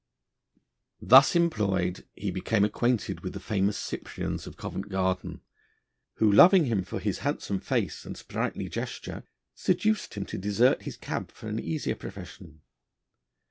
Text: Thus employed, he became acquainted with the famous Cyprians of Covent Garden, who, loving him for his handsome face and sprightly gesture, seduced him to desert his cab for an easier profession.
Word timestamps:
Thus 0.99 1.35
employed, 1.35 2.07
he 2.15 2.31
became 2.31 2.65
acquainted 2.65 3.19
with 3.19 3.33
the 3.33 3.39
famous 3.39 3.77
Cyprians 3.77 4.47
of 4.47 4.57
Covent 4.57 4.89
Garden, 4.89 5.41
who, 6.15 6.31
loving 6.31 6.65
him 6.65 6.83
for 6.83 6.99
his 6.99 7.19
handsome 7.19 7.59
face 7.59 8.03
and 8.03 8.17
sprightly 8.17 8.67
gesture, 8.67 9.23
seduced 9.53 10.15
him 10.15 10.25
to 10.25 10.39
desert 10.39 10.81
his 10.81 10.97
cab 10.97 11.31
for 11.31 11.47
an 11.49 11.59
easier 11.59 11.93
profession. 11.93 12.61